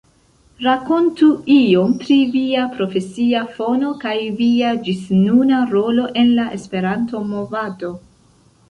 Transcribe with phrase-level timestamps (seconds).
[0.67, 7.97] Rakontu iom pri via profesia fono kaj via ĝisnuna rolo en la Esperanto-Movado!